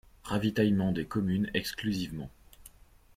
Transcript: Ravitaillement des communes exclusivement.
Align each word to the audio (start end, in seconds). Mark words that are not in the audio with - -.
Ravitaillement 0.23 0.91
des 0.93 1.05
communes 1.05 1.51
exclusivement. 1.53 2.31